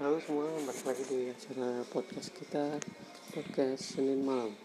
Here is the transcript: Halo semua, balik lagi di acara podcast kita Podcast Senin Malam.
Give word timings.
Halo 0.00 0.16
semua, 0.16 0.48
balik 0.64 0.80
lagi 0.88 1.04
di 1.12 1.28
acara 1.28 1.84
podcast 1.92 2.32
kita 2.32 2.80
Podcast 3.36 4.00
Senin 4.00 4.24
Malam. 4.24 4.56